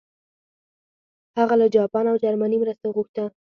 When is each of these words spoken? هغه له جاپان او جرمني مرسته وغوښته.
هغه 1.37 1.55
له 1.61 1.67
جاپان 1.75 2.05
او 2.11 2.15
جرمني 2.23 2.57
مرسته 2.61 2.83
وغوښته. 2.87 3.23